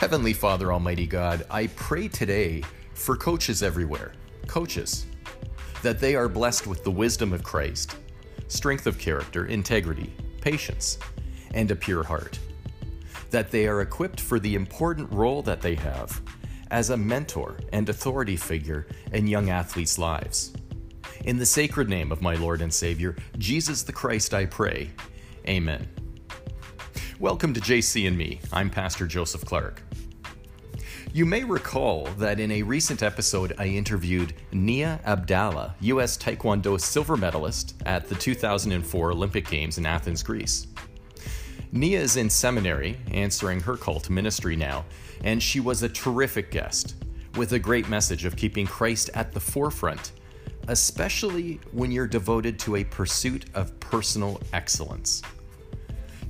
[0.00, 2.62] Heavenly Father, Almighty God, I pray today
[2.94, 4.12] for coaches everywhere,
[4.48, 5.06] coaches,
[5.82, 7.96] that they are blessed with the wisdom of Christ,
[8.48, 10.98] strength of character, integrity, patience,
[11.54, 12.40] and a pure heart.
[13.30, 16.20] That they are equipped for the important role that they have
[16.72, 20.52] as a mentor and authority figure in young athletes' lives.
[21.24, 24.90] In the sacred name of my Lord and Savior, Jesus the Christ, I pray.
[25.48, 25.88] Amen.
[27.20, 28.40] Welcome to JC and Me.
[28.52, 29.80] I'm Pastor Joseph Clark.
[31.12, 36.18] You may recall that in a recent episode, I interviewed Nia Abdallah, U.S.
[36.18, 40.66] Taekwondo silver medalist at the 2004 Olympic Games in Athens, Greece.
[41.70, 44.84] Nia is in seminary, answering her call to ministry now,
[45.22, 46.96] and she was a terrific guest
[47.36, 50.12] with a great message of keeping Christ at the forefront,
[50.66, 55.22] especially when you're devoted to a pursuit of personal excellence.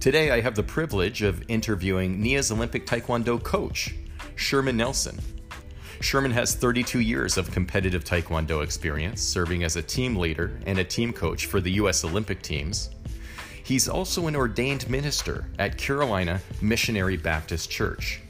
[0.04, 3.94] Today, I have the privilege of interviewing Nia's Olympic Taekwondo coach,
[4.36, 5.18] Sherman Nelson.
[6.02, 10.84] Sherman has 32 years of competitive Taekwondo experience, serving as a team leader and a
[10.84, 12.04] team coach for the U.S.
[12.04, 12.90] Olympic teams.
[13.64, 18.20] He's also an ordained minister at Carolina Missionary Baptist Church.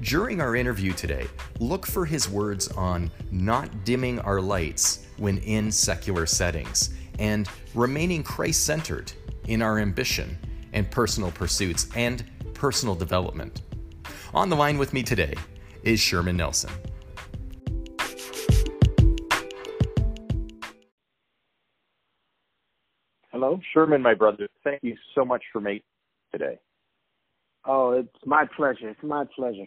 [0.00, 1.28] During our interview today,
[1.60, 8.24] look for his words on not dimming our lights when in secular settings and remaining
[8.24, 9.12] Christ centered
[9.46, 10.36] in our ambition
[10.78, 13.62] and personal pursuits and personal development.
[14.32, 15.34] On the line with me today
[15.82, 16.70] is Sherman Nelson.
[23.30, 24.48] Hello, Sherman, my brother.
[24.64, 25.84] Thank you so much for me
[26.32, 26.58] today.
[27.64, 28.88] Oh, it's my pleasure.
[28.88, 29.66] It's my pleasure.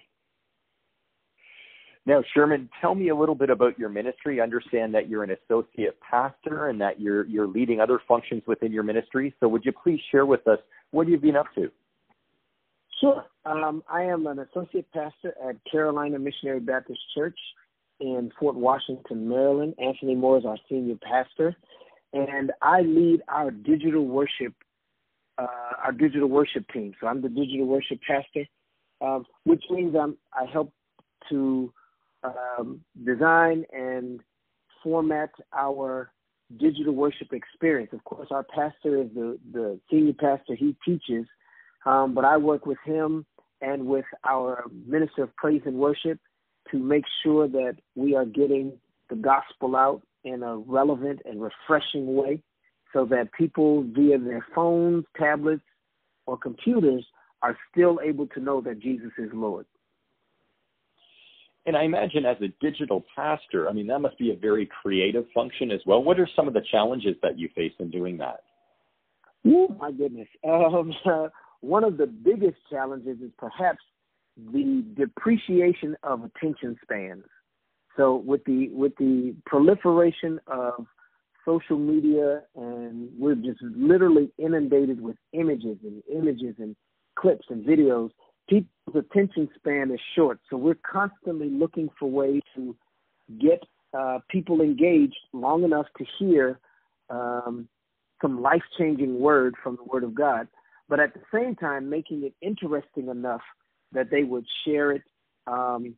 [2.06, 4.40] Now, Sherman, tell me a little bit about your ministry.
[4.40, 8.72] I understand that you're an associate pastor and that you're you're leading other functions within
[8.72, 9.36] your ministry.
[9.40, 10.58] So, would you please share with us
[10.90, 11.70] what you've been up to?
[13.00, 13.26] Sure.
[13.46, 17.38] Um, I am an associate pastor at Carolina Missionary Baptist Church
[18.00, 19.76] in Fort Washington, Maryland.
[19.80, 21.56] Anthony Moore is our senior pastor,
[22.14, 24.54] and I lead our digital worship,
[25.38, 25.48] uh,
[25.84, 26.94] our digital worship team.
[27.00, 28.46] So I'm the digital worship pastor,
[29.02, 30.74] um, which means I'm I help
[31.30, 31.72] to
[32.24, 34.20] um, design and
[34.84, 36.12] format our
[36.58, 37.92] digital worship experience.
[37.94, 40.56] Of course, our pastor is the, the senior pastor.
[40.56, 41.26] He teaches,
[41.86, 43.26] um, but I work with him
[43.62, 46.20] and with our minister of praise and worship
[46.72, 48.74] to make sure that we are getting
[49.10, 52.42] the gospel out in a relevant and refreshing way
[52.94, 55.64] so that people via their phones, tablets,
[56.26, 57.06] or computers
[57.42, 59.66] are still able to know that Jesus is Lord.
[61.66, 65.26] And I imagine as a digital pastor, I mean, that must be a very creative
[65.34, 66.04] function as well.
[66.04, 68.44] What are some of the challenges that you face in doing that?
[69.46, 70.28] Oh, my goodness.
[70.48, 71.28] Um, uh,
[71.62, 73.80] one of the biggest challenges is perhaps
[74.38, 77.26] the depreciation of attention spans.
[77.98, 80.86] So with the with the proliferation of
[81.46, 86.76] social media and we're just literally inundated with images and images and
[87.18, 88.12] clips and videos,
[88.50, 90.40] people's attention span is short.
[90.50, 92.76] So we're constantly looking for ways to
[93.40, 93.64] get
[93.98, 96.60] uh, people engaged long enough to hear
[97.10, 97.68] um,
[98.22, 100.48] some life changing word from the Word of God,
[100.88, 103.42] but at the same time making it interesting enough
[103.92, 105.02] that they would share it
[105.48, 105.96] um,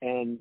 [0.00, 0.40] and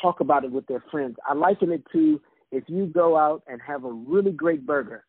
[0.00, 1.16] talk about it with their friends.
[1.28, 2.20] I liken it to
[2.52, 5.04] if you go out and have a really great burger,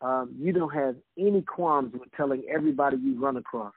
[0.00, 3.72] um, you don't have any qualms with telling everybody you run across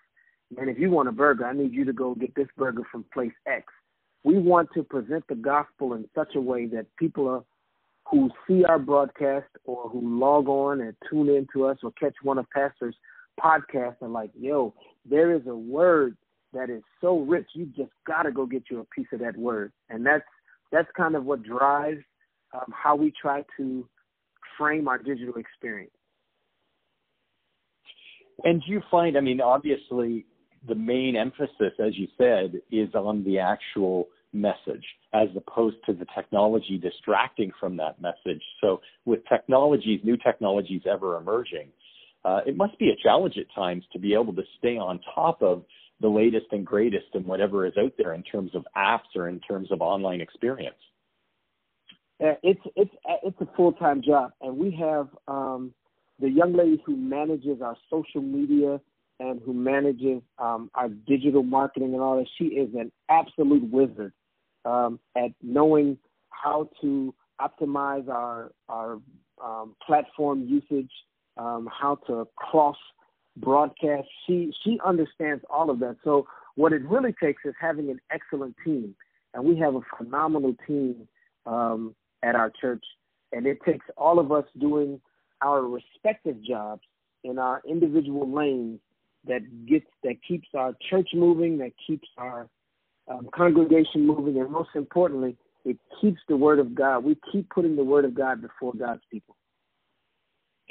[0.56, 3.06] and if you want a burger, I need you to go get this burger from
[3.14, 3.66] place X.
[4.24, 7.44] We want to present the gospel in such a way that people are,
[8.10, 12.16] who see our broadcast or who log on and tune in to us or catch
[12.24, 12.96] one of Pastor's
[13.42, 14.74] podcasts are like, yo,
[15.10, 16.16] there is a word
[16.54, 19.36] that is so rich, you just got to go get you a piece of that
[19.38, 19.72] word.
[19.90, 20.24] And that's
[20.72, 22.04] that's kind of what drives
[22.54, 23.88] um, how we try to
[24.58, 25.92] frame our digital experience.
[28.44, 30.26] And do you find, I mean, obviously,
[30.68, 34.84] the main emphasis, as you said, is on the actual message
[35.14, 38.44] as opposed to the technology distracting from that message.
[38.62, 41.70] So, with technologies, new technologies ever emerging,
[42.26, 45.42] uh, it must be a challenge at times to be able to stay on top
[45.42, 45.64] of
[46.02, 49.40] the latest and greatest and whatever is out there in terms of apps or in
[49.40, 50.76] terms of online experience.
[52.20, 52.92] It's it's
[53.24, 55.72] it's a full time job, and we have um,
[56.20, 58.82] the young lady who manages our social media
[59.20, 62.28] and who manages um, our digital marketing and all that.
[62.38, 64.14] She is an absolute wizard
[64.66, 65.98] um, at knowing
[66.30, 69.00] how to optimize our our
[69.44, 70.92] um, platform usage,
[71.38, 72.78] um, how to cross
[73.38, 74.08] broadcast.
[74.26, 75.98] She she understands all of that.
[76.04, 78.96] So what it really takes is having an excellent team,
[79.34, 81.08] and we have a phenomenal team
[81.46, 82.84] um, at our church,
[83.32, 85.00] and it takes all of us doing
[85.42, 86.82] our respective jobs
[87.24, 88.80] in our individual lanes
[89.26, 92.48] that gets that keeps our church moving, that keeps our
[93.10, 95.36] um, congregation moving, and most importantly,
[95.66, 97.04] it keeps the word of God.
[97.04, 99.36] We keep putting the word of God before God's people.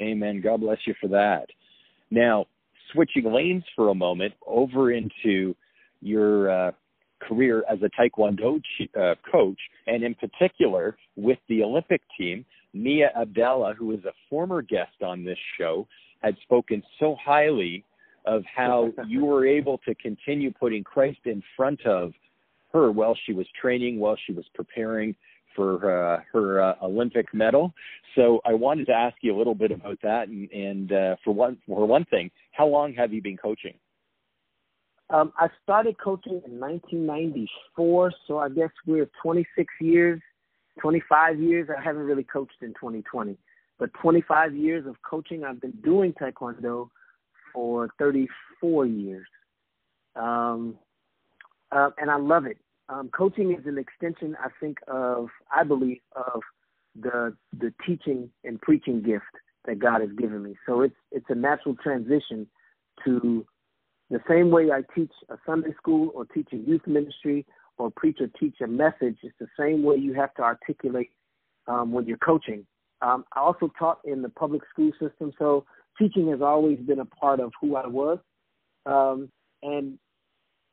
[0.01, 0.41] Amen.
[0.41, 1.47] God bless you for that.
[2.11, 2.45] Now,
[2.93, 5.55] switching lanes for a moment over into
[6.01, 6.71] your uh,
[7.19, 8.61] career as a Taekwondo
[8.99, 14.61] uh, coach, and in particular with the Olympic team, Nia Abdallah, who is a former
[14.61, 15.87] guest on this show,
[16.21, 17.83] had spoken so highly
[18.27, 22.11] of how you were able to continue putting Christ in front of
[22.73, 25.15] her while she was training, while she was preparing
[25.55, 27.73] for uh, her uh, Olympic medal.
[28.15, 30.27] So I wanted to ask you a little bit about that.
[30.27, 33.73] And, and uh, for one, for one thing, how long have you been coaching?
[35.09, 40.21] Um, I started coaching in 1994, so I guess we're 26 years,
[40.81, 41.69] 25 years.
[41.75, 43.37] I haven't really coached in 2020,
[43.79, 45.45] but 25 years of coaching.
[45.45, 46.89] I've been doing Taekwondo
[47.57, 49.25] for 34 years,
[50.15, 50.75] um,
[51.71, 52.57] uh, and I love it.
[52.87, 56.41] Um, coaching is an extension, I think, of I believe of
[56.95, 59.25] the the teaching and preaching gift
[59.65, 60.55] that God has given me.
[60.67, 62.45] So it's it's a natural transition
[63.05, 63.43] to
[64.11, 67.43] the same way I teach a Sunday school or teach a youth ministry
[67.79, 69.17] or preach or teach a message.
[69.23, 71.09] It's the same way you have to articulate
[71.67, 72.67] um, when you're coaching.
[73.01, 75.65] Um, I also taught in the public school system, so
[75.97, 78.19] teaching has always been a part of who I was.
[78.85, 79.29] Um,
[79.63, 79.97] and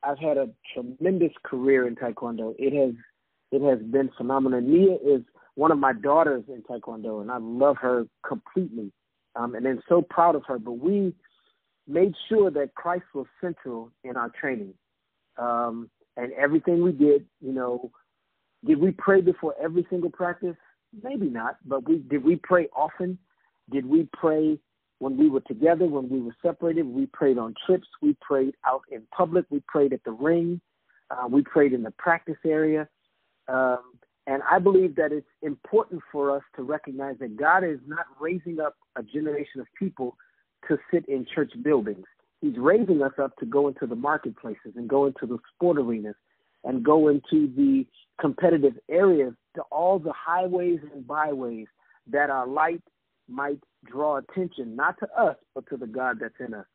[0.03, 2.55] I've had a tremendous career in Taekwondo.
[2.59, 2.95] It has
[3.51, 4.61] it has been phenomenal.
[4.61, 5.23] Nia is
[5.55, 8.93] one of my daughters in Taekwondo, and I love her completely,
[9.37, 10.59] um, and I'm so proud of her.
[10.59, 11.15] But we
[11.87, 14.75] made sure that Christ was central in our training,
[15.39, 17.27] um, and everything we did.
[17.41, 17.91] You know,
[18.65, 20.57] did we pray before every single practice?
[21.03, 22.23] Maybe not, but we did.
[22.25, 23.19] We pray often.
[23.71, 24.59] Did we pray
[25.05, 28.81] when we were together, when we were separated, we prayed on trips, we prayed out
[28.91, 30.59] in public, we prayed at the ring,
[31.11, 32.89] uh, we prayed in the practice area.
[33.47, 33.83] Um,
[34.27, 38.61] and I believe that it's important for us to recognize that God is not raising
[38.61, 40.17] up a generation of people
[40.69, 42.07] to sit in church buildings.
[42.41, 46.17] He's raising us up to go into the marketplaces and go into the sport arenas
[46.65, 47.85] and go into the
[48.19, 51.67] competitive areas, to all the highways and byways
[52.11, 52.81] that our light
[53.29, 56.67] might draw attention not to us, but to the God that's in us.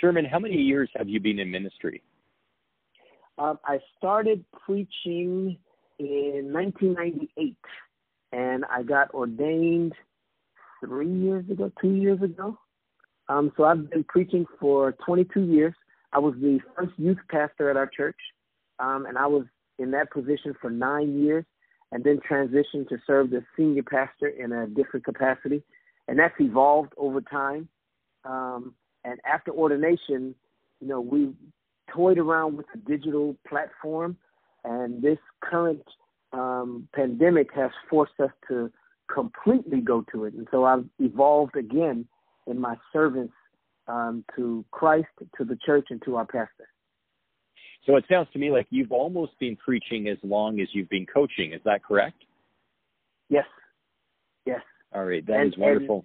[0.00, 2.02] Sherman, how many years have you been in ministry?
[3.38, 5.58] Um, I started preaching
[5.98, 7.56] in 1998,
[8.32, 9.94] and I got ordained
[10.84, 12.58] three years ago, two years ago.
[13.28, 15.74] Um, so I've been preaching for 22 years.
[16.12, 18.16] I was the first youth pastor at our church,
[18.78, 19.44] um, and I was
[19.78, 21.44] in that position for nine years
[21.92, 25.62] and then transitioned to serve as senior pastor in a different capacity.
[26.08, 27.68] And that's evolved over time.
[28.24, 28.74] Um,
[29.04, 30.34] and after ordination,
[30.80, 31.32] you know, we
[31.92, 34.16] toyed around with the digital platform,
[34.64, 35.82] and this current
[36.32, 38.70] um, pandemic has forced us to
[39.12, 40.34] completely go to it.
[40.34, 42.06] And so I've evolved again
[42.46, 43.30] in my service
[43.88, 45.08] um, to Christ,
[45.38, 46.68] to the church, and to our pastor.
[47.86, 51.06] So it sounds to me like you've almost been preaching as long as you've been
[51.06, 51.52] coaching.
[51.52, 52.24] Is that correct?
[53.28, 53.44] Yes.
[54.44, 54.60] Yes.
[54.92, 55.24] All right.
[55.26, 56.04] that and, is wonderful.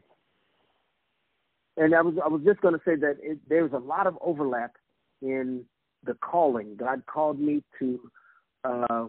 [1.78, 4.06] And, and, I was I was just going to say that it, there's a lot
[4.06, 4.76] of overlap
[5.22, 5.66] in
[6.06, 6.76] the calling.
[6.76, 8.00] God called me to,
[8.64, 9.06] uh,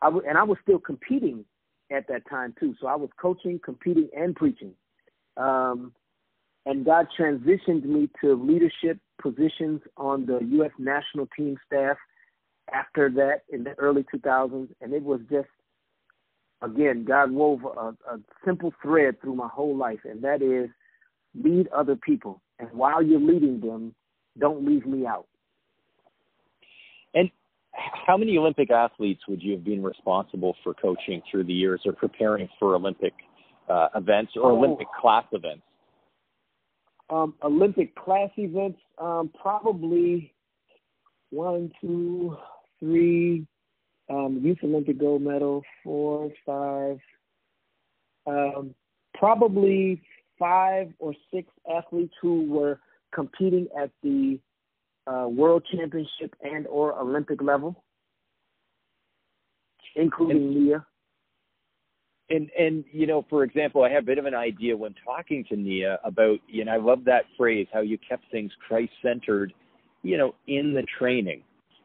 [0.00, 1.44] I w- and I was still competing
[1.92, 2.74] at that time too.
[2.80, 4.72] So I was coaching, competing, and preaching.
[5.36, 5.92] Um,
[6.66, 10.70] and God transitioned me to leadership positions on the U.S.
[10.78, 11.96] national team staff
[12.72, 15.48] after that in the early 2000s, and it was just
[16.62, 20.70] again God wove a, a simple thread through my whole life, and that is
[21.34, 23.94] lead other people, and while you're leading them,
[24.38, 25.26] don't leave me out.
[27.14, 27.30] And
[28.06, 31.92] how many Olympic athletes would you have been responsible for coaching through the years or
[31.92, 33.14] preparing for Olympic
[33.68, 34.58] uh, events or oh.
[34.58, 35.62] Olympic class events?
[37.12, 40.32] Um, Olympic class events, um, probably
[41.28, 42.38] one, two,
[42.80, 43.46] three,
[44.08, 46.98] um, Youth Olympic gold medal, four, five,
[48.26, 48.74] um,
[49.12, 50.00] probably
[50.38, 52.80] five or six athletes who were
[53.14, 54.40] competing at the
[55.06, 57.84] uh, World Championship and or Olympic level,
[59.96, 60.86] including Nia
[62.32, 65.44] and and you know, for example, I have a bit of an idea when talking
[65.50, 69.52] to Nia about, you know, I love that phrase, how you kept things Christ centered
[70.02, 71.42] you know, in the training.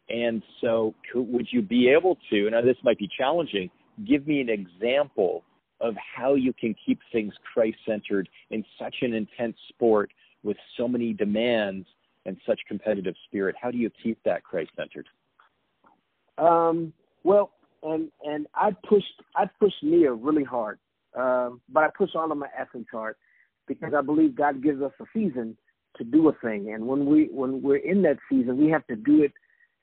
[0.10, 2.50] And so, would you be able to?
[2.50, 3.70] Now, this might be challenging.
[4.08, 5.44] Give me an example
[5.82, 10.12] of how you can keep things Christ centered in such an intense sport
[10.44, 11.86] with so many demands
[12.26, 13.56] and such competitive spirit.
[13.62, 15.08] How do you keep that Christ centered?
[16.38, 17.52] Um, well,
[17.84, 20.80] and and I pushed I pushed Nia really hard,
[21.16, 23.16] um, but I push all of my athletes hard
[23.68, 25.58] because I believe God gives us a season
[25.98, 28.96] to do a thing, and when we when we're in that season, we have to
[28.96, 29.34] do it.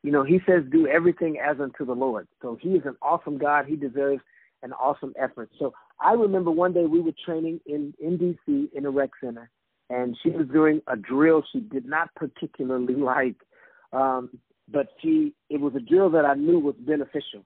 [0.02, 3.38] You know, He says, "Do everything as unto the Lord." So He is an awesome
[3.38, 3.66] God.
[3.66, 4.22] He deserves
[4.62, 5.50] an awesome effort.
[5.58, 9.50] So I remember one day we were training in in DC in a rec center,
[9.90, 13.36] and she was doing a drill she did not particularly like,
[13.92, 14.30] um,
[14.68, 17.44] but she it was a drill that I knew was beneficial,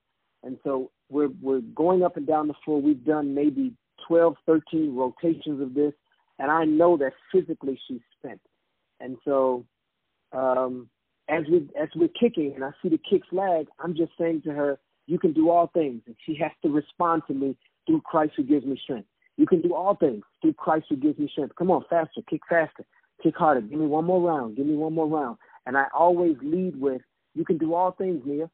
[0.49, 2.81] and so we're we're going up and down the floor.
[2.81, 3.75] We've done maybe
[4.09, 5.93] 12, 13 rotations of this,
[6.39, 8.41] and I know that physically she's spent.
[8.99, 9.67] And so,
[10.33, 10.89] um,
[11.29, 14.53] as we as we're kicking, and I see the kicks lag, I'm just saying to
[14.53, 17.55] her, "You can do all things," and she has to respond to me
[17.87, 19.09] through Christ who gives me strength.
[19.37, 21.57] You can do all things through Christ who gives me strength.
[21.57, 22.87] Come on, faster, kick faster,
[23.23, 23.61] kick harder.
[23.61, 24.57] Give me one more round.
[24.57, 25.37] Give me one more round.
[25.67, 27.03] And I always lead with,
[27.35, 28.51] "You can do all things, Nia,"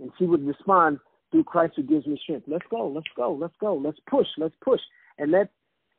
[0.00, 1.00] and she would respond
[1.34, 2.44] through Christ who gives me strength.
[2.46, 4.80] Let's go, let's go, let's go, let's push, let's push.
[5.18, 5.48] And that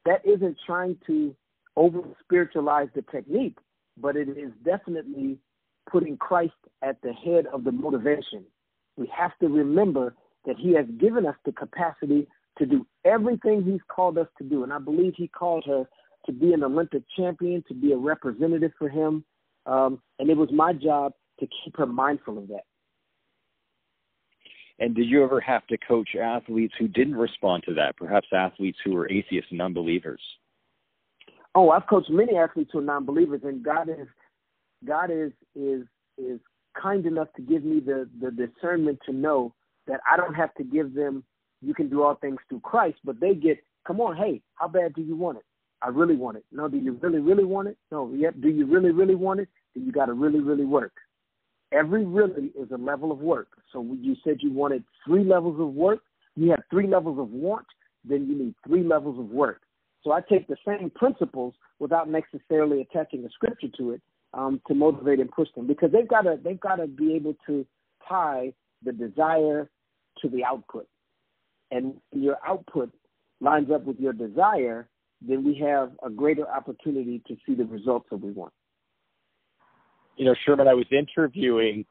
[0.05, 1.35] that isn't trying to
[1.75, 3.57] over spiritualize the technique,
[3.97, 5.37] but it is definitely
[5.91, 8.45] putting Christ at the head of the motivation.
[8.95, 10.15] We have to remember
[10.45, 14.63] that He has given us the capacity to do everything He's called us to do.
[14.63, 15.83] And I believe He called her
[16.27, 19.25] to be an Olympic champion, to be a representative for Him.
[19.65, 21.11] Um, and it was my job
[21.41, 22.63] to keep her mindful of that.
[24.79, 28.77] And did you ever have to coach athletes who didn't respond to that, perhaps athletes
[28.83, 30.21] who were atheists and unbelievers?
[31.53, 34.07] Oh, I've coached many athletes who are non-believers, and God is
[34.85, 35.83] God is is
[36.17, 36.39] is
[36.79, 39.53] kind enough to give me the the discernment to know
[39.87, 41.23] that I don't have to give them
[41.61, 44.93] you can do all things through Christ, but they get come on, hey, how bad
[44.93, 45.45] do you want it?
[45.81, 46.43] I really want it.
[46.51, 47.77] No, do you really really want it?
[47.89, 49.47] No, yet do you really really want it?
[49.73, 50.93] Then you got to really really work.
[51.75, 53.49] Every really is a level of work.
[53.73, 55.99] So you said you wanted three levels of work.
[56.35, 57.65] You have three levels of want.
[58.07, 59.61] Then you need three levels of work.
[60.03, 64.01] So I take the same principles without necessarily attaching a scripture to it
[64.33, 67.35] um, to motivate and push them because they've got to they've got to be able
[67.47, 67.65] to
[68.07, 68.53] tie
[68.83, 69.69] the desire
[70.21, 70.87] to the output,
[71.71, 72.91] and your output
[73.41, 74.87] lines up with your desire,
[75.21, 78.53] then we have a greater opportunity to see the results that we want.
[80.17, 81.85] You know, Sherman, I was interviewing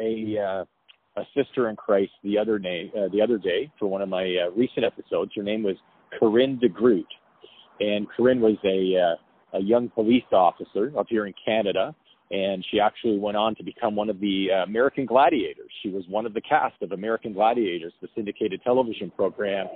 [0.00, 0.64] a uh,
[1.20, 4.24] a sister in Christ the other day, uh, the other day for one of my
[4.24, 5.32] uh, recent episodes.
[5.36, 5.76] Her name was
[6.18, 7.04] Corinne DeGroot,
[7.80, 11.94] and Corinne was a uh, a young police officer up here in Canada,
[12.30, 15.70] and she actually went on to become one of the uh, American Gladiators.
[15.82, 19.66] She was one of the cast of American Gladiators, the syndicated television program.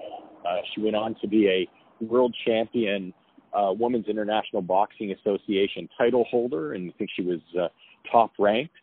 [0.49, 3.13] Uh, she went on to be a world champion,
[3.57, 7.69] uh, Women's International Boxing Association title holder, and I think she was uh,
[8.11, 8.75] top ranked.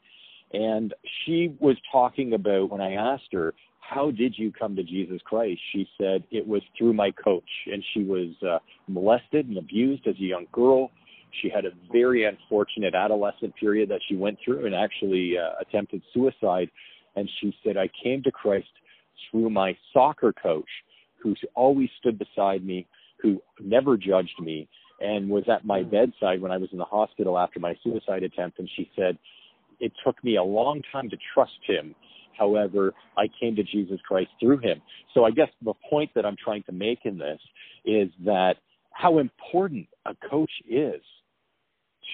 [0.54, 0.94] And
[1.26, 3.54] she was talking about when I asked her
[3.94, 5.60] how did you come to Jesus Christ?
[5.72, 7.50] She said, it was through my coach.
[7.72, 10.90] And she was uh, molested and abused as a young girl.
[11.42, 16.02] She had a very unfortunate adolescent period that she went through and actually uh, attempted
[16.14, 16.70] suicide.
[17.16, 18.68] And she said, I came to Christ
[19.30, 20.70] through my soccer coach
[21.22, 22.86] who always stood beside me,
[23.24, 25.90] who never judged me, and was at my mm.
[25.90, 28.60] bedside when I was in the hospital after my suicide attempt.
[28.60, 29.18] And she said,
[29.80, 31.96] it took me a long time to trust him
[32.38, 34.82] However, I came to Jesus Christ through him.
[35.14, 37.40] So I guess the point that I'm trying to make in this
[37.86, 38.56] is that
[38.92, 41.02] how important a coach is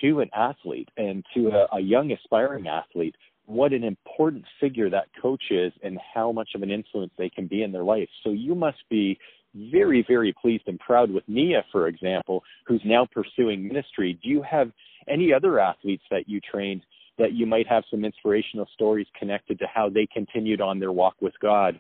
[0.02, 5.08] to an athlete and to a, a young aspiring athlete what an important figure that
[5.20, 8.08] coach is and how much of an influence they can be in their life.
[8.24, 9.18] So you must be
[9.56, 14.20] very, very pleased and proud with Nia, for example, who's now pursuing ministry.
[14.22, 14.72] Do you have
[15.08, 16.84] any other athletes that you trained
[17.18, 21.16] that you might have some inspirational stories connected to how they continued on their walk
[21.22, 21.80] with God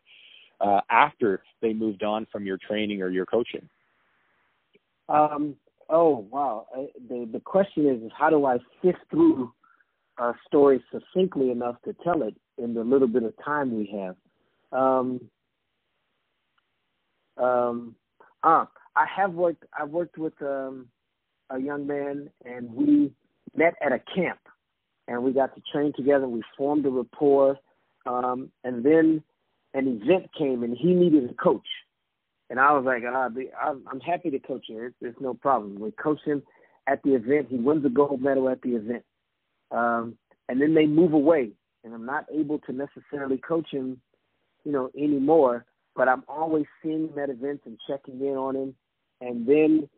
[0.61, 3.67] uh, after they moved on from your training or your coaching?
[5.07, 5.55] Um,
[5.89, 6.67] oh wow!
[6.75, 9.51] I, the the question is, is how do I sift through
[10.19, 14.15] a story succinctly enough to tell it in the little bit of time we have?
[14.71, 15.21] Um,
[17.39, 17.95] um,
[18.43, 18.65] uh,
[18.95, 19.63] I have worked.
[19.79, 20.87] I've worked with um,
[21.49, 23.11] a young man, and we
[23.55, 24.39] met at a camp
[25.09, 26.27] and we got to train together.
[26.27, 27.57] We formed a rapport,
[28.05, 29.23] um, and then
[29.73, 31.67] an event came, and he needed a coach,
[32.49, 33.27] and I was like, ah,
[33.91, 34.93] I'm happy to coach him.
[35.01, 35.79] It's no problem.
[35.79, 36.43] We coach him
[36.87, 37.47] at the event.
[37.49, 39.03] He wins a gold medal at the event,
[39.71, 40.15] um,
[40.47, 41.51] and then they move away,
[41.83, 43.99] and I'm not able to necessarily coach him,
[44.63, 45.65] you know, anymore.
[45.99, 48.75] But I'm always seeing him at events and checking in on him,
[49.19, 49.89] and then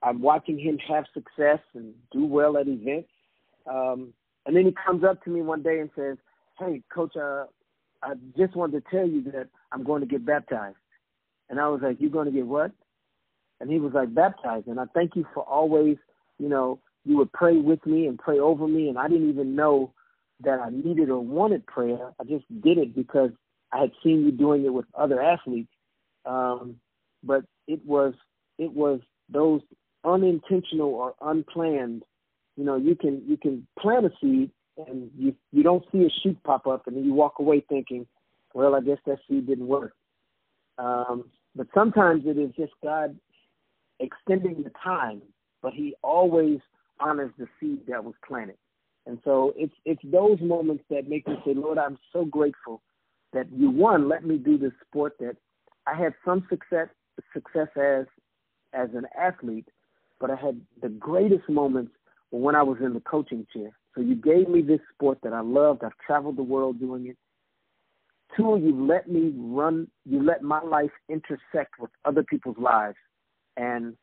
[0.00, 3.08] I'm watching him have success and do well at events.
[3.68, 4.14] Um,
[4.46, 6.18] and then he comes up to me one day and says,
[6.56, 7.46] "Hey, coach, uh,
[8.00, 10.76] I just wanted to tell you that I'm going to get baptized."
[11.48, 12.70] And I was like, "You're going to get what?"
[13.60, 15.96] And he was like, "Baptized." And I thank you for always,
[16.38, 19.56] you know, you would pray with me and pray over me, and I didn't even
[19.56, 19.94] know
[20.44, 22.12] that I needed or wanted prayer.
[22.20, 23.32] I just did it because
[23.72, 25.72] I had seen you doing it with other athletes.
[26.24, 26.76] Um,
[27.22, 28.14] but it was
[28.58, 29.60] it was those
[30.04, 32.02] unintentional or unplanned.
[32.56, 36.10] You know, you can you can plant a seed and you you don't see a
[36.22, 38.06] shoot pop up, and then you walk away thinking,
[38.54, 39.94] well, I guess that seed didn't work.
[40.78, 43.16] Um, but sometimes it is just God
[43.98, 45.22] extending the time,
[45.62, 46.58] but He always
[46.98, 48.56] honors the seed that was planted.
[49.06, 52.82] And so it's it's those moments that make me say, Lord, I'm so grateful
[53.32, 55.36] that you one let me do this sport that
[55.86, 56.88] I had some success
[57.32, 58.06] success as
[58.72, 59.68] as an athlete,
[60.20, 61.92] but I had the greatest moments
[62.30, 63.70] when I was in the coaching chair.
[63.94, 65.82] So you gave me this sport that I loved.
[65.82, 67.16] I've traveled the world doing it.
[68.36, 72.96] Two, you let me run, you let my life intersect with other people's lives.
[73.56, 73.96] And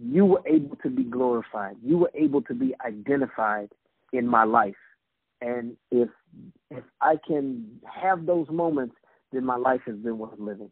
[0.00, 1.76] you were able to be glorified.
[1.82, 3.70] You were able to be identified
[4.12, 4.76] in my life.
[5.40, 6.08] And if
[6.70, 8.96] if I can have those moments,
[9.32, 10.70] then my life has been worth living.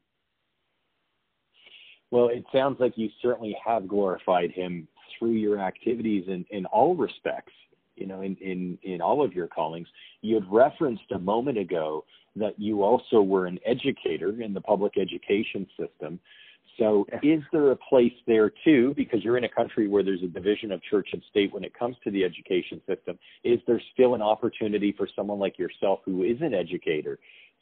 [2.10, 4.86] Well, it sounds like you certainly have glorified him
[5.18, 7.52] through your activities in, in all respects,
[7.96, 9.88] you know, in, in, in all of your callings.
[10.22, 12.04] You had referenced a moment ago
[12.36, 16.20] that you also were an educator in the public education system.
[16.78, 20.28] So is there a place there too, because you're in a country where there's a
[20.28, 24.14] division of church and state when it comes to the education system, is there still
[24.14, 27.18] an opportunity for someone like yourself who is an educator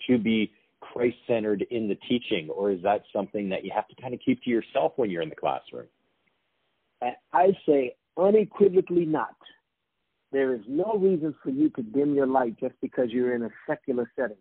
[0.07, 3.95] to be Christ centered in the teaching, or is that something that you have to
[4.01, 5.87] kind of keep to yourself when you're in the classroom?
[7.33, 9.37] I say unequivocally not.
[10.33, 13.51] There is no reason for you to dim your light just because you're in a
[13.67, 14.37] secular setting.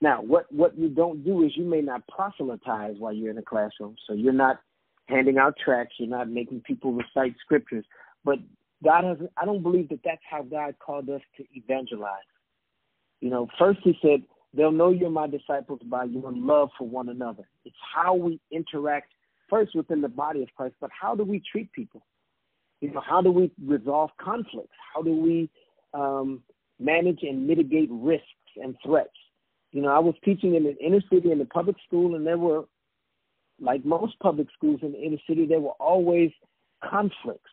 [0.00, 3.42] Now, what, what you don't do is you may not proselytize while you're in a
[3.42, 3.96] classroom.
[4.06, 4.60] So you're not
[5.06, 7.84] handing out tracts, you're not making people recite scriptures.
[8.24, 8.38] But
[8.84, 12.18] God has, I don't believe that that's how God called us to evangelize.
[13.20, 14.22] You know, first He said,
[14.54, 17.48] they'll know you're my disciples by your love for one another.
[17.64, 19.10] It's how we interact
[19.50, 22.02] first within the body of Christ, but how do we treat people?
[22.80, 24.76] You know, how do we resolve conflicts?
[24.94, 25.50] How do we
[25.94, 26.42] um,
[26.78, 29.10] manage and mitigate risks and threats?
[29.72, 32.38] You know, I was teaching in an inner city in the public school, and there
[32.38, 32.64] were,
[33.60, 36.30] like most public schools in the inner city, there were always
[36.88, 37.50] conflicts.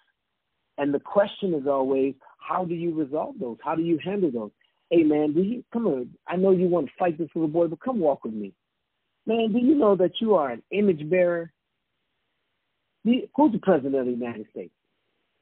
[0.78, 3.58] And the question is always, how do you resolve those?
[3.64, 4.52] How do you handle those?
[4.90, 6.10] Hey, man, do you come on?
[6.28, 8.54] I know you want to fight this little boy, but come walk with me.
[9.26, 11.52] Man, do you know that you are an image bearer?
[13.04, 14.74] Who's the president of the United States?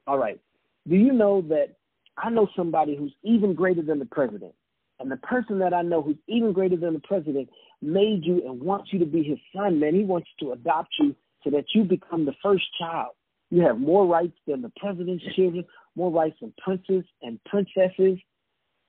[0.06, 0.40] All right.
[0.88, 1.76] Do you know that
[2.16, 4.54] I know somebody who's even greater than the president?
[5.00, 7.48] And the person that I know who's even greater than the president
[7.82, 9.94] made you and wants you to be his son, man.
[9.94, 13.12] He wants to adopt you so that you become the first child.
[13.50, 15.64] You have more rights than the president's children,
[15.96, 18.18] more rights than princes and princesses.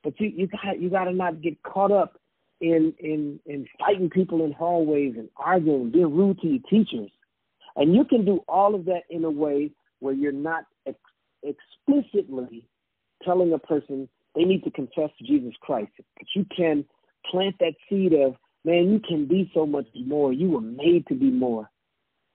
[0.04, 2.20] But you you got you got to not get caught up
[2.62, 7.12] in in in fighting people in hallways and arguing, being rude to your teachers.
[7.76, 10.98] And you can do all of that in a way where you're not ex-
[11.44, 12.68] explicitly
[13.24, 15.92] telling a person they need to confess to Jesus Christ.
[15.98, 16.86] But you can
[17.30, 20.34] plant that seed of, man, you can be so much more.
[20.34, 21.70] You were made to be more.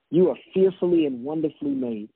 [0.09, 2.09] You are fearfully and wonderfully made.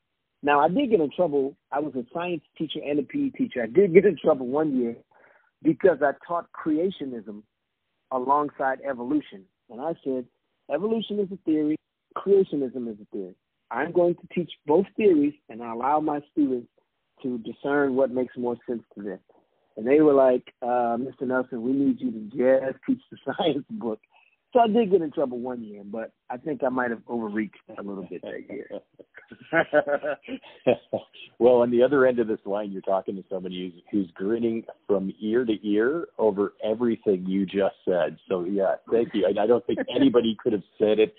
[0.44, 1.56] Now, I did get in trouble.
[1.72, 3.64] I was a science teacher and a PE teacher.
[3.64, 4.96] I did get in trouble one year
[5.64, 7.42] because I taught creationism
[8.12, 9.44] alongside evolution.
[9.70, 10.26] And I said,
[10.72, 11.78] evolution is a theory,
[12.16, 13.36] creationism is a theory.
[13.72, 16.68] I'm going to teach both theories and I allow my students
[17.24, 19.20] to discern what makes more sense to them.
[19.78, 21.22] And they were like, uh, Mr.
[21.24, 24.00] Nelson, we need you to just teach the science book.
[24.54, 27.58] So I did get in trouble one year, but I think I might have overreached
[27.78, 28.70] a little bit that year.
[31.40, 34.64] well, on the other end of this line, you're talking to somebody who's, who's grinning
[34.88, 38.16] from ear to ear over everything you just said.
[38.30, 39.26] So, yeah, thank you.
[39.28, 41.14] I, I don't think anybody could have said it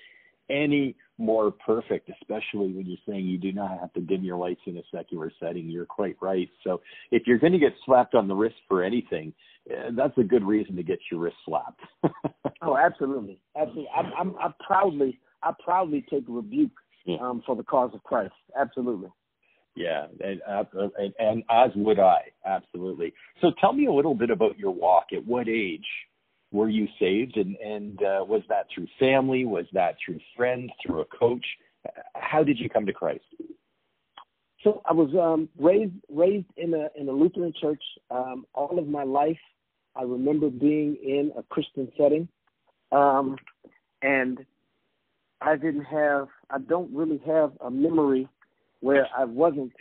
[0.50, 4.60] any more perfect, especially when you're saying you do not have to dim your lights
[4.66, 5.68] in a secular setting.
[5.68, 6.48] You're quite right.
[6.62, 6.80] So
[7.10, 9.32] if you're going to get slapped on the wrist for anything,
[9.70, 11.80] uh, that's a good reason to get your wrist slapped.
[12.62, 13.88] oh, absolutely, absolutely.
[13.96, 16.72] I'm, I'm, I proudly, I proudly take rebuke
[17.20, 18.34] um, for the cause of Christ.
[18.58, 19.08] Absolutely.
[19.74, 20.40] Yeah, and,
[20.72, 23.12] and, and as would I, absolutely.
[23.42, 25.06] So tell me a little bit about your walk.
[25.12, 25.84] At what age
[26.52, 29.44] were you saved, and and uh, was that through family?
[29.44, 30.70] Was that through friends?
[30.84, 31.44] Through a coach?
[32.14, 33.24] How did you come to Christ?
[34.62, 37.82] So I was um, raised raised in a in a Lutheran church.
[38.10, 39.38] Um, all of my life,
[39.94, 42.28] I remember being in a Christian setting,
[42.92, 43.36] um,
[44.02, 44.44] and
[45.40, 46.28] I didn't have.
[46.50, 48.28] I don't really have a memory
[48.80, 49.72] where I wasn't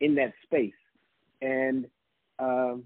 [0.00, 0.74] in that space.
[1.40, 1.86] And
[2.38, 2.84] um,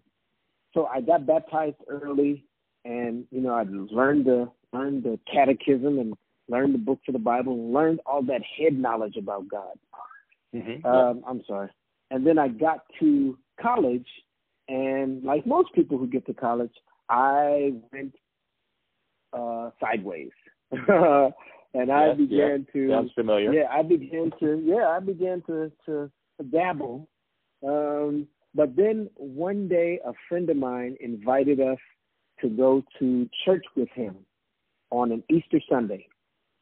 [0.74, 2.44] so I got baptized early,
[2.86, 6.14] and you know I learned the learned the catechism and
[6.48, 9.78] learned the books of the Bible and learned all that head knowledge about God.
[10.54, 10.86] Mm-hmm.
[10.86, 11.70] Um, I'm sorry.
[12.10, 14.06] And then I got to college,
[14.68, 16.72] and like most people who get to college,
[17.08, 18.14] I went
[19.32, 20.30] uh, sideways.
[20.70, 23.52] and I yes, began to sounds familiar.
[23.52, 27.08] Yeah, I began to yeah, I began to to, to dabble.
[27.66, 31.78] Um, but then one day, a friend of mine invited us
[32.40, 34.16] to go to church with him
[34.90, 36.08] on an Easter Sunday,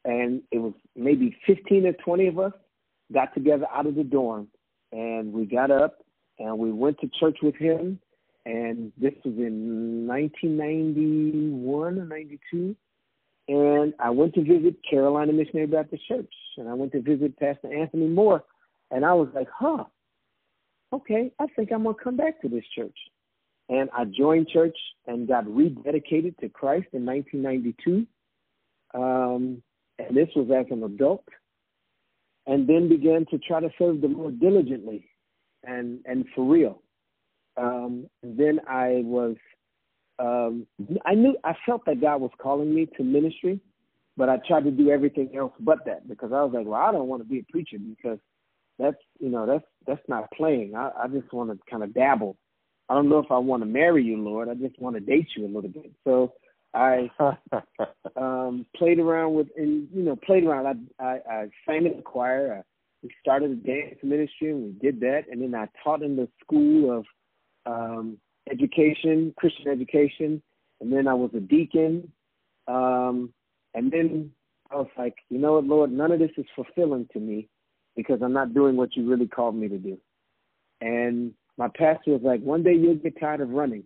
[0.04, 2.52] and it was maybe fifteen or twenty of us
[3.12, 4.48] got together out of the dorm,
[4.92, 5.98] and we got up
[6.38, 8.00] and we went to church with him.
[8.46, 12.76] And this was in 1991 or 92
[13.48, 17.74] and I went to visit Carolina Missionary Baptist Church, and I went to visit Pastor
[17.74, 18.42] Anthony Moore,
[18.90, 19.84] and I was like, huh,
[20.92, 22.96] okay, I think I'm gonna come back to this church.
[23.68, 28.06] And I joined church and got rededicated to Christ in 1992.
[28.94, 29.62] Um,
[29.98, 31.24] and this was as an adult,
[32.46, 35.08] and then began to try to serve the Lord diligently
[35.62, 36.82] and and for real.
[37.56, 39.36] Um, and then I was
[40.18, 40.66] um,
[41.06, 43.60] I knew I felt that God was calling me to ministry,
[44.16, 46.92] but I tried to do everything else but that because I was like, well, I
[46.92, 48.18] don't want to be a preacher because
[48.78, 50.74] that's you know that's that's not playing.
[50.74, 52.36] I, I just want to kind of dabble.
[52.88, 54.48] I don't know if I want to marry you, Lord.
[54.48, 55.92] I just want to date you a little bit.
[56.04, 56.34] So
[56.74, 57.10] I
[58.16, 60.66] um, played around with and you know played around.
[60.66, 62.58] I I, I sang in the choir.
[62.58, 62.62] I,
[63.02, 66.28] we started a dance ministry and we did that, and then I taught in the
[66.42, 67.04] school of
[67.66, 68.18] um,
[68.50, 70.42] education, Christian education,
[70.80, 72.10] and then I was a deacon.
[72.66, 73.32] Um,
[73.74, 74.30] and then
[74.70, 77.48] I was like, you know what, Lord, none of this is fulfilling to me
[77.96, 79.98] because I'm not doing what you really called me to do.
[80.80, 83.84] And my pastor was like, one day you'll get tired of running.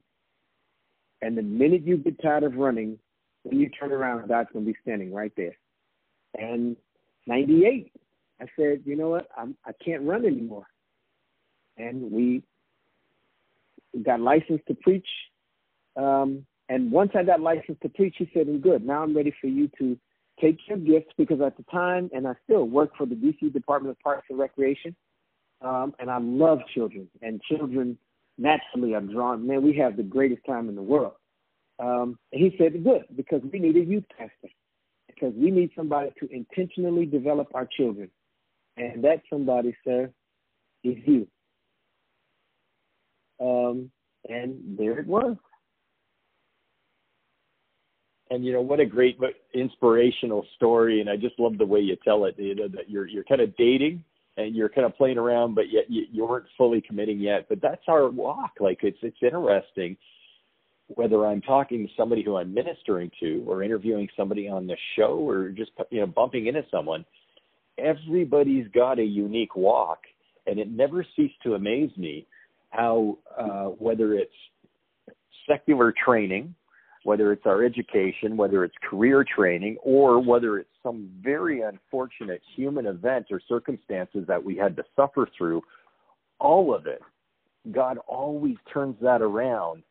[1.21, 2.99] And the minute you get tired of running,
[3.43, 5.57] when you turn around, God's going to be standing right there.
[6.35, 6.77] And
[7.27, 7.93] 98,
[8.41, 10.67] I said, you know what, I'm, I can't run anymore.
[11.77, 12.43] And we
[14.03, 15.07] got licensed to preach.
[15.97, 18.85] Um, and once I got licensed to preach, he said, "I'm good.
[18.85, 19.99] Now I'm ready for you to
[20.41, 23.97] take your gifts because at the time, and I still work for the DC Department
[23.97, 24.95] of Parks and Recreation,
[25.63, 27.99] um, and I love children, and children
[28.37, 29.47] naturally are drawn.
[29.47, 31.15] Man, we have the greatest time in the world."
[31.79, 34.53] Um, and he said, "Good, because we need a youth pastor,
[35.07, 38.11] because we need somebody to intentionally develop our children,
[38.77, 40.11] and that somebody, sir,
[40.85, 41.27] is you."
[43.41, 43.91] Um,
[44.29, 45.37] and there it was.
[48.31, 49.19] And you know what a great,
[49.55, 52.39] inspirational story, and I just love the way you tell it.
[52.39, 54.05] You know that you're you're kind of dating
[54.39, 57.47] and you're kind of playing around, but yet you, you weren't fully committing yet.
[57.49, 58.53] But that's our walk.
[58.61, 59.97] Like it's it's interesting
[60.95, 65.19] whether I'm talking to somebody who I'm ministering to, or interviewing somebody on the show,
[65.19, 67.05] or just you know bumping into someone.
[67.79, 70.01] Everybody's got a unique walk,
[70.47, 72.27] and it never ceased to amaze me
[72.71, 74.33] how uh, whether it's
[75.49, 76.55] secular training,
[77.09, 82.85] whether it's our education, whether it's career training, or whether it's some very unfortunate human
[82.85, 85.63] event or circumstances that we had to suffer through,
[86.39, 87.01] all of it,
[87.73, 89.85] God always turns that around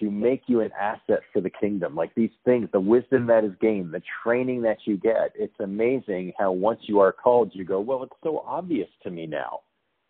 [0.00, 1.94] to make you an asset for the kingdom.
[1.94, 6.34] Like these things, the wisdom that is gained, the training that you get, it's amazing
[6.38, 9.60] how once you are called, you go, well, it's so obvious to me now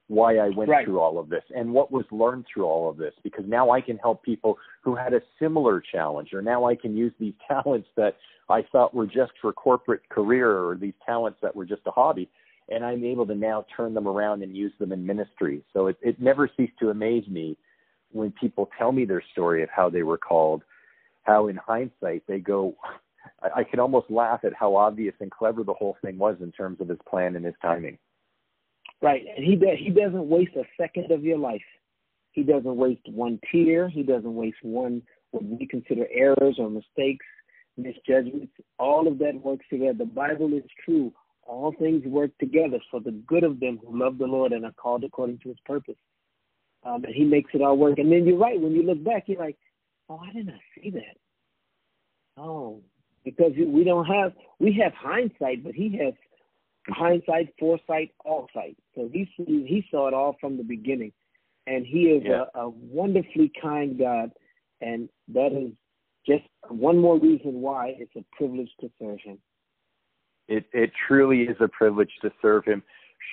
[0.09, 0.85] why I went right.
[0.85, 3.81] through all of this and what was learned through all of this because now I
[3.81, 7.89] can help people who had a similar challenge or now I can use these talents
[7.97, 8.17] that
[8.49, 12.29] I thought were just for corporate career or these talents that were just a hobby
[12.69, 15.63] and I'm able to now turn them around and use them in ministry.
[15.73, 17.57] So it, it never ceased to amaze me
[18.13, 20.63] when people tell me their story of how they were called,
[21.23, 22.75] how in hindsight they go,
[23.43, 26.53] I, I can almost laugh at how obvious and clever the whole thing was in
[26.53, 27.99] terms of his plan and his timing.
[29.05, 31.61] Right, and he he doesn't waste a second of your life.
[32.33, 33.87] He doesn't waste one tear.
[33.87, 37.27] He doesn't waste one what we consider errors or mistakes,
[37.77, 38.55] misjudgments.
[38.79, 39.99] All of that works together.
[39.99, 41.13] The Bible is true.
[41.47, 44.73] all things work together for the good of them who love the Lord and are
[44.73, 45.97] called according to his purpose.
[46.85, 47.99] Um, and he makes it all work.
[47.99, 48.61] And then you're right.
[48.61, 49.59] When you look back, you're like,
[50.09, 51.17] oh, I did not see that.
[52.37, 52.81] Oh,
[53.25, 56.15] because we don't have, we have hindsight, but he has
[56.91, 57.03] Mm-hmm.
[57.03, 58.77] hindsight, foresight, all sight.
[58.95, 61.13] So he, he saw it all from the beginning.
[61.67, 62.45] And he is yeah.
[62.55, 64.33] a, a wonderfully kind God.
[64.83, 65.73] And that is
[66.27, 69.39] just one more reason why it's a privilege to serve him.
[70.47, 72.83] It it truly is a privilege to serve him.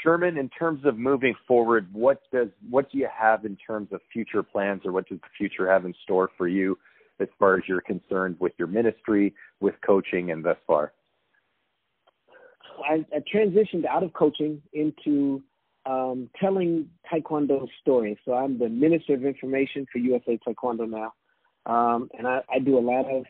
[0.01, 3.99] Sherman, in terms of moving forward, what does what do you have in terms of
[4.13, 6.77] future plans, or what does the future have in store for you,
[7.19, 10.93] as far as you're concerned with your ministry, with coaching, and thus far?
[12.83, 15.41] I, I transitioned out of coaching into
[15.85, 18.17] um, telling Taekwondo stories.
[18.25, 21.13] So I'm the Minister of Information for USA Taekwondo now,
[21.65, 23.25] um, and I, I do a lot of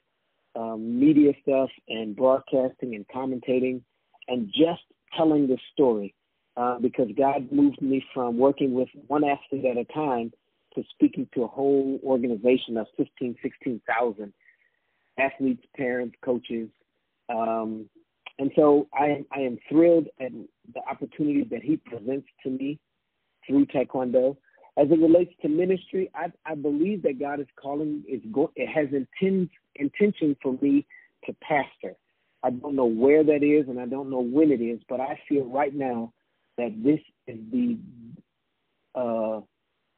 [0.55, 3.81] um, media stuff and broadcasting and commentating
[4.27, 4.81] and just
[5.15, 6.13] telling the story
[6.57, 10.31] uh, because God moved me from working with one athlete at a time
[10.75, 14.33] to speaking to a whole organization of 15, 16,000
[15.19, 16.69] athletes, parents, coaches.
[17.29, 17.89] Um,
[18.41, 20.31] and so I, I am thrilled at
[20.73, 22.79] the opportunity that he presents to me
[23.45, 24.35] through Taekwondo.
[24.79, 28.67] As it relates to ministry, I, I believe that God is calling, is go, it
[28.67, 30.87] has intent, intention for me
[31.25, 31.93] to pastor.
[32.41, 35.19] I don't know where that is and I don't know when it is, but I
[35.29, 36.11] feel right now
[36.57, 37.77] that this is the
[38.95, 39.41] uh,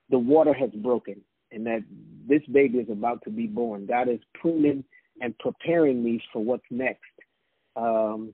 [0.09, 1.21] the water has broken
[1.53, 1.85] and that
[2.27, 3.85] this baby is about to be born.
[3.85, 4.83] God is pruning
[5.21, 7.12] and preparing me for what's next.
[7.75, 8.33] Um,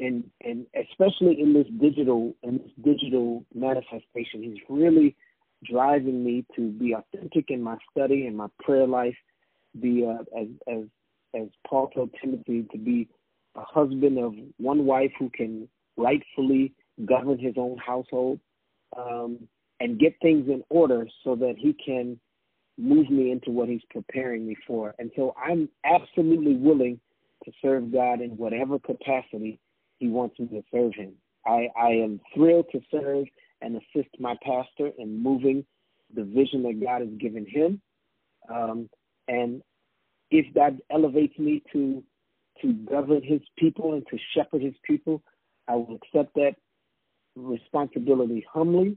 [0.00, 5.16] and and especially in this digital in this digital manifestation, He's really
[5.64, 9.16] driving me to be authentic in my study and my prayer life,
[9.80, 10.84] be uh, as as
[11.34, 13.08] as Paul told Timothy to be
[13.56, 16.72] a husband of one wife who can rightfully
[17.04, 18.40] govern his own household
[18.96, 19.38] um,
[19.80, 22.18] and get things in order so that he can
[22.78, 24.94] move me into what he's preparing me for.
[24.98, 27.00] And so I'm absolutely willing
[27.44, 29.58] to serve God in whatever capacity
[29.98, 31.12] he wants me to serve him.
[31.46, 33.26] I, I am thrilled to serve
[33.60, 35.64] and assist my pastor in moving
[36.14, 37.80] the vision that God has given him.
[38.52, 38.88] Um,
[39.28, 39.62] and
[40.30, 42.02] if that elevates me to
[42.62, 45.22] to govern his people and to shepherd his people,
[45.66, 46.54] I will accept that
[47.34, 48.96] responsibility humbly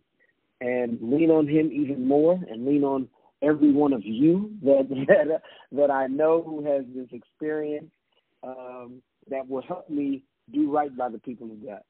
[0.62, 3.08] and lean on him even more and lean on
[3.42, 7.92] every one of you that that, that I know who has this experience
[8.44, 10.24] um, that will help me
[10.54, 11.82] do right by the people of God.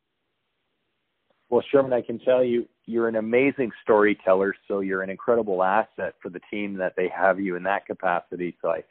[1.49, 4.53] Well, Sherman, I can tell you, you're an amazing storyteller.
[4.67, 8.57] So you're an incredible asset for the team that they have you in that capacity.
[8.61, 8.83] So I,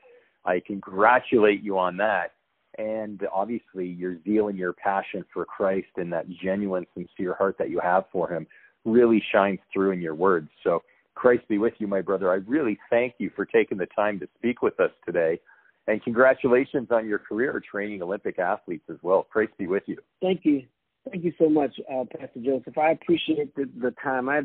[0.45, 2.33] I congratulate you on that.
[2.79, 7.71] And obviously, your zeal and your passion for Christ and that genuine, sincere heart that
[7.71, 8.47] you have for Him
[8.85, 10.49] really shines through in your words.
[10.63, 10.83] So
[11.15, 12.31] Christ be with you, my brother.
[12.31, 15.41] I really thank you for taking the time to speak with us today.
[15.89, 19.23] And congratulations on your career training Olympic athletes as well.
[19.23, 19.99] Christ be with you.
[20.21, 20.65] Thank you.
[21.09, 22.77] Thank you so much, uh, Pastor Joseph.
[22.77, 24.29] I appreciate the, the time.
[24.29, 24.41] I,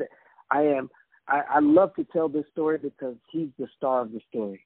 [0.51, 0.89] I am.
[1.27, 4.65] I, I love to tell this story because he's the star of the story,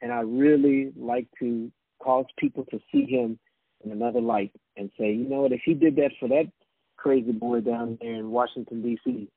[0.00, 1.70] and I really like to
[2.02, 3.38] cause people to see him
[3.84, 6.50] in another light and say, you know what, if he did that for that
[6.96, 9.28] crazy boy down there in Washington D.C.,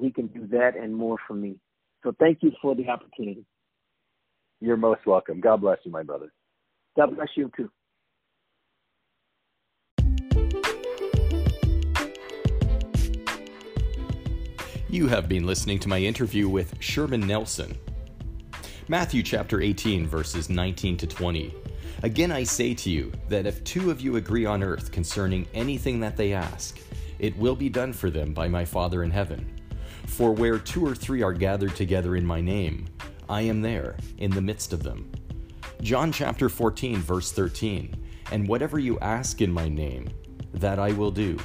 [0.00, 1.56] he can do that and more for me.
[2.04, 3.44] So thank you for the opportunity.
[4.60, 5.40] You're most welcome.
[5.40, 6.32] God bless you, my brother.
[6.96, 7.70] God bless you too.
[14.90, 17.76] You have been listening to my interview with Sherman Nelson.
[18.88, 21.54] Matthew chapter 18, verses 19 to 20.
[22.02, 26.00] Again, I say to you that if two of you agree on earth concerning anything
[26.00, 26.80] that they ask,
[27.18, 29.46] it will be done for them by my Father in heaven.
[30.06, 32.88] For where two or three are gathered together in my name,
[33.28, 35.10] I am there in the midst of them.
[35.82, 37.94] John chapter 14, verse 13.
[38.32, 40.08] And whatever you ask in my name,
[40.54, 41.38] that I will do,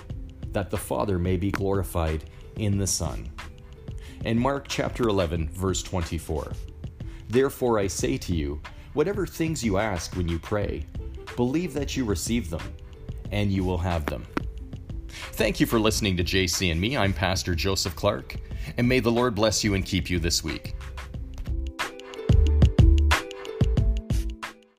[0.52, 2.26] that the Father may be glorified
[2.58, 3.30] in the Son.
[4.26, 6.54] And Mark chapter 11, verse 24.
[7.28, 8.62] Therefore I say to you,
[8.94, 10.86] whatever things you ask when you pray,
[11.36, 12.74] believe that you receive them,
[13.32, 14.26] and you will have them.
[15.34, 16.96] Thank you for listening to JC and me.
[16.96, 18.36] I'm Pastor Joseph Clark,
[18.78, 20.76] and may the Lord bless you and keep you this week.